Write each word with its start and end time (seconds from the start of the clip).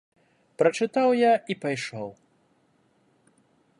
Прачытаў 0.61 1.07
я 1.19 1.33
і 1.55 1.57
пайшоў. 1.67 2.09